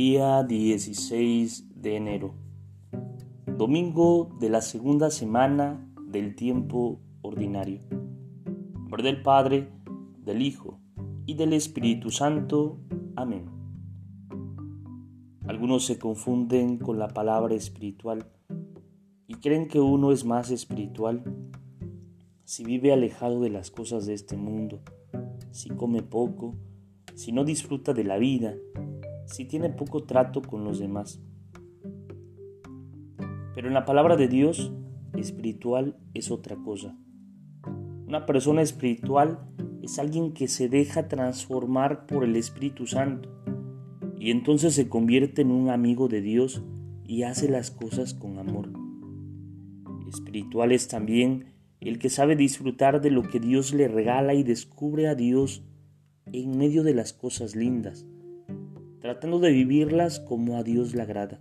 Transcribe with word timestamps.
Día 0.00 0.44
16 0.44 1.82
de 1.82 1.96
enero. 1.96 2.32
Domingo 3.46 4.30
de 4.38 4.48
la 4.48 4.60
segunda 4.60 5.10
semana 5.10 5.92
del 6.06 6.36
tiempo 6.36 7.00
ordinario. 7.20 7.80
En 7.90 8.74
nombre 8.74 9.02
del 9.02 9.22
Padre, 9.22 9.72
del 10.24 10.40
Hijo 10.40 10.78
y 11.26 11.34
del 11.34 11.52
Espíritu 11.52 12.12
Santo. 12.12 12.78
Amén. 13.16 13.46
Algunos 15.48 15.84
se 15.84 15.98
confunden 15.98 16.78
con 16.78 17.00
la 17.00 17.08
palabra 17.08 17.56
espiritual 17.56 18.24
y 19.26 19.34
creen 19.34 19.66
que 19.66 19.80
uno 19.80 20.12
es 20.12 20.24
más 20.24 20.52
espiritual 20.52 21.24
si 22.44 22.62
vive 22.62 22.92
alejado 22.92 23.40
de 23.40 23.50
las 23.50 23.72
cosas 23.72 24.06
de 24.06 24.14
este 24.14 24.36
mundo, 24.36 24.80
si 25.50 25.70
come 25.70 26.04
poco, 26.04 26.54
si 27.16 27.32
no 27.32 27.42
disfruta 27.42 27.94
de 27.94 28.04
la 28.04 28.16
vida, 28.16 28.54
si 29.28 29.44
tiene 29.44 29.68
poco 29.68 30.04
trato 30.04 30.42
con 30.42 30.64
los 30.64 30.78
demás. 30.78 31.20
Pero 33.54 33.68
en 33.68 33.74
la 33.74 33.84
palabra 33.84 34.16
de 34.16 34.28
Dios, 34.28 34.72
espiritual 35.14 35.96
es 36.14 36.30
otra 36.30 36.56
cosa. 36.56 36.96
Una 38.06 38.24
persona 38.24 38.62
espiritual 38.62 39.40
es 39.82 39.98
alguien 39.98 40.32
que 40.32 40.48
se 40.48 40.68
deja 40.68 41.08
transformar 41.08 42.06
por 42.06 42.24
el 42.24 42.36
Espíritu 42.36 42.86
Santo 42.86 43.28
y 44.18 44.30
entonces 44.30 44.74
se 44.74 44.88
convierte 44.88 45.42
en 45.42 45.50
un 45.50 45.68
amigo 45.68 46.08
de 46.08 46.22
Dios 46.22 46.62
y 47.04 47.24
hace 47.24 47.48
las 47.48 47.70
cosas 47.70 48.14
con 48.14 48.38
amor. 48.38 48.70
Espiritual 50.08 50.72
es 50.72 50.88
también 50.88 51.52
el 51.80 51.98
que 51.98 52.08
sabe 52.08 52.34
disfrutar 52.34 53.02
de 53.02 53.10
lo 53.10 53.22
que 53.22 53.40
Dios 53.40 53.74
le 53.74 53.88
regala 53.88 54.32
y 54.34 54.42
descubre 54.42 55.06
a 55.06 55.14
Dios 55.14 55.62
en 56.32 56.56
medio 56.56 56.82
de 56.82 56.94
las 56.94 57.12
cosas 57.12 57.54
lindas 57.54 58.06
tratando 59.00 59.38
de 59.38 59.52
vivirlas 59.52 60.20
como 60.20 60.56
a 60.56 60.62
Dios 60.62 60.94
le 60.94 61.02
agrada. 61.02 61.40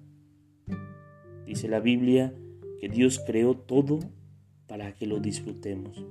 Dice 1.45 1.67
la 1.67 1.79
Biblia 1.79 2.33
que 2.79 2.89
Dios 2.89 3.19
creó 3.25 3.55
todo 3.55 3.99
para 4.67 4.93
que 4.93 5.07
lo 5.07 5.19
disfrutemos. 5.19 6.05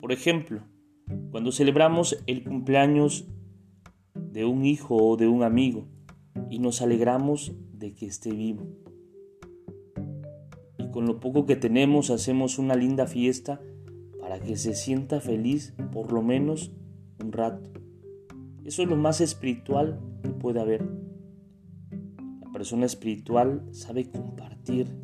Por 0.00 0.12
ejemplo, 0.12 0.62
cuando 1.30 1.52
celebramos 1.52 2.22
el 2.26 2.44
cumpleaños 2.44 3.28
de 4.14 4.44
un 4.44 4.64
hijo 4.64 4.96
o 4.96 5.16
de 5.16 5.28
un 5.28 5.42
amigo 5.42 5.86
y 6.50 6.58
nos 6.58 6.82
alegramos 6.82 7.52
de 7.72 7.94
que 7.94 8.06
esté 8.06 8.32
vivo. 8.32 8.66
Y 10.78 10.90
con 10.90 11.06
lo 11.06 11.20
poco 11.20 11.46
que 11.46 11.56
tenemos 11.56 12.10
hacemos 12.10 12.58
una 12.58 12.74
linda 12.74 13.06
fiesta 13.06 13.60
para 14.20 14.40
que 14.40 14.56
se 14.56 14.74
sienta 14.74 15.20
feliz 15.20 15.74
por 15.92 16.12
lo 16.12 16.22
menos 16.22 16.72
un 17.22 17.32
rato. 17.32 17.70
Eso 18.68 18.82
es 18.82 18.88
lo 18.90 18.96
más 18.96 19.22
espiritual 19.22 19.98
que 20.22 20.28
puede 20.28 20.60
haber. 20.60 20.86
La 22.42 22.52
persona 22.52 22.84
espiritual 22.84 23.66
sabe 23.70 24.10
compartir 24.10 24.94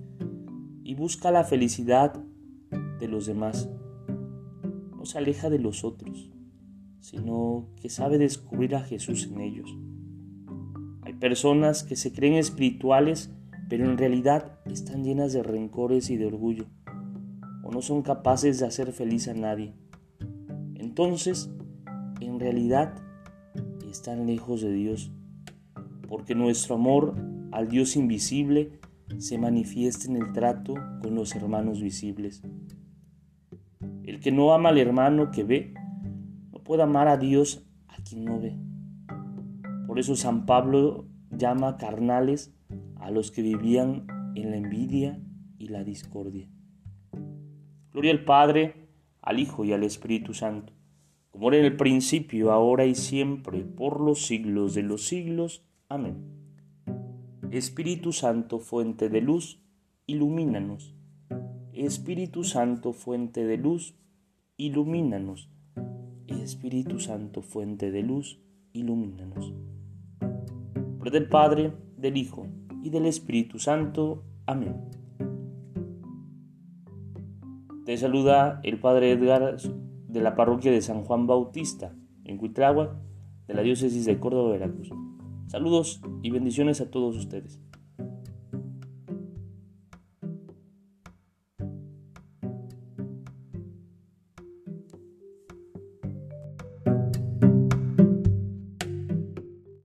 y 0.83 0.95
busca 0.95 1.31
la 1.31 1.45
felicidad 1.45 2.12
de 3.01 3.09
los 3.09 3.25
demás. 3.25 3.71
No 4.95 5.06
se 5.06 5.17
aleja 5.17 5.48
de 5.48 5.61
los 5.61 5.83
otros, 5.83 6.31
sino 7.01 7.71
que 7.81 7.89
sabe 7.89 8.19
descubrir 8.19 8.77
a 8.77 8.83
Jesús 8.83 9.29
en 9.33 9.41
ellos. 9.41 9.75
Hay 11.01 11.15
personas 11.15 11.84
que 11.84 11.97
se 11.97 12.12
creen 12.12 12.34
espirituales, 12.34 13.33
pero 13.71 13.87
en 13.87 13.97
realidad 13.97 14.59
están 14.67 15.05
llenas 15.05 15.33
de 15.33 15.43
rencores 15.43 16.11
y 16.11 16.19
de 16.19 16.27
orgullo, 16.27 16.67
o 17.62 17.71
no 17.72 17.81
son 17.81 18.03
capaces 18.03 18.61
de 18.61 18.67
hacer 18.67 18.93
feliz 18.93 19.27
a 19.27 19.33
nadie. 19.33 19.72
Entonces, 20.75 21.50
en 22.21 22.38
realidad, 22.38 23.03
están 23.94 24.27
lejos 24.27 24.60
de 24.60 24.72
Dios, 24.72 25.12
porque 26.09 26.34
nuestro 26.34 26.75
amor 26.75 27.15
al 27.53 27.69
Dios 27.69 27.94
invisible 27.94 28.81
se 29.19 29.38
manifiesta 29.38 30.10
en 30.10 30.16
el 30.16 30.32
trato 30.32 30.75
con 31.00 31.15
los 31.15 31.37
hermanos 31.37 31.81
visibles. 31.81 32.43
El 34.03 34.19
que 34.19 34.32
no 34.32 34.53
ama 34.53 34.71
al 34.71 34.78
hermano 34.78 35.31
que 35.31 35.44
ve, 35.44 35.75
no 36.53 36.59
puede 36.65 36.82
amar 36.82 37.06
a 37.06 37.16
Dios 37.16 37.65
a 37.87 38.03
quien 38.03 38.25
no 38.25 38.41
ve. 38.41 38.56
Por 39.87 40.00
eso 40.00 40.16
San 40.16 40.44
Pablo 40.44 41.06
llama 41.31 41.76
carnales 41.76 42.53
a 42.97 43.12
los 43.12 43.31
que 43.31 43.43
vivían 43.43 44.09
en 44.34 44.50
la 44.50 44.56
envidia 44.56 45.21
y 45.56 45.69
la 45.69 45.84
discordia. 45.84 46.49
Gloria 47.93 48.11
al 48.11 48.25
Padre, 48.25 48.88
al 49.22 49.38
Hijo 49.38 49.65
y 49.65 49.72
al 49.72 49.84
Espíritu 49.84 50.34
Santo 50.34 50.72
como 51.34 51.49
era 51.49 51.59
en 51.59 51.65
el 51.65 51.77
principio, 51.77 52.53
ahora 52.53 52.87
y 52.87 52.95
siempre, 52.95 53.65
por 53.65 54.00
los 54.00 54.25
siglos 54.25 54.72
de 54.72 54.84
los 54.84 55.09
siglos. 55.09 55.65
Amén. 55.89 56.15
Espíritu 57.50 58.12
Santo, 58.12 58.61
fuente 58.61 59.09
de 59.09 59.21
luz, 59.21 59.61
ilumínanos. 60.06 60.94
Espíritu 61.73 62.44
Santo, 62.44 62.93
fuente 62.93 63.44
de 63.44 63.56
luz, 63.56 63.97
ilumínanos. 64.56 65.50
Espíritu 66.28 67.00
Santo, 67.00 67.43
fuente 67.43 67.91
de 67.91 68.05
luz, 68.05 68.39
ilumínanos. 68.73 69.53
Por 71.00 71.11
del 71.11 71.28
Padre, 71.28 71.73
del 71.97 72.17
Hijo 72.17 72.47
y 72.81 72.91
del 72.91 73.06
Espíritu 73.06 73.59
Santo. 73.59 74.23
Amén. 74.47 74.77
Te 77.84 77.97
saluda 77.97 78.61
el 78.62 78.78
Padre 78.78 79.11
Edgar 79.11 79.56
de 80.14 80.20
la 80.20 80.36
parroquia 80.36 80.70
de 80.70 80.80
San 80.80 81.02
Juan 81.02 81.26
Bautista, 81.26 81.92
en 82.25 82.38
Cuitlagua, 82.38 83.00
de 83.48 83.54
la 83.54 83.62
diócesis 83.62 84.04
de 84.04 84.20
Córdoba, 84.20 84.52
Veracruz. 84.52 84.91
Saludos 85.48 86.00
y 86.22 86.30
bendiciones 86.30 86.80
a 86.80 86.88
todos 86.88 87.16
ustedes. 87.16 87.60